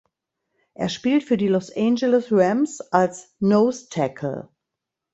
Er 0.73 0.89
spielt 0.89 1.23
für 1.23 1.37
die 1.37 1.47
Los 1.47 1.71
Angeles 1.77 2.31
Rams 2.31 2.81
als 2.81 3.35
Nose 3.37 3.87
Tackle. 3.87 4.49